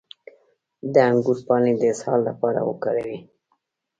د 0.93 0.95
انګور 1.09 1.39
پاڼې 1.47 1.73
د 1.77 1.83
اسهال 1.93 2.19
لپاره 2.29 2.59
وکاروئ 2.69 3.17